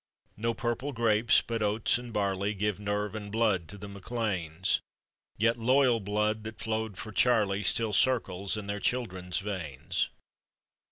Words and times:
No 0.35 0.55
purple 0.55 0.93
grapes, 0.93 1.43
but 1.43 1.61
oats 1.61 1.99
and 1.99 2.11
barley 2.11 2.55
Give 2.55 2.79
nerve 2.79 3.13
and 3.13 3.31
blood 3.31 3.67
to 3.67 3.77
the 3.77 3.87
MacLeans, 3.87 4.79
Yet 5.37 5.57
loyal 5.59 5.99
blood 5.99 6.43
that 6.45 6.57
flowed 6.57 6.97
for 6.97 7.11
Charlie 7.11 7.61
Still 7.61 7.93
circles 7.93 8.57
in 8.57 8.65
their 8.65 8.79
children's 8.79 9.37
veins. 9.37 10.09